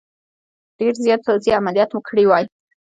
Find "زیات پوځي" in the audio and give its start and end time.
1.03-1.51